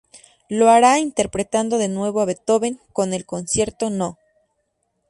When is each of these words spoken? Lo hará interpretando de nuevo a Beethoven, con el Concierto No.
Lo 0.49 0.67
hará 0.71 0.97
interpretando 0.97 1.77
de 1.77 1.87
nuevo 1.87 2.21
a 2.21 2.25
Beethoven, 2.25 2.79
con 2.91 3.13
el 3.13 3.23
Concierto 3.27 3.91
No. 3.91 4.17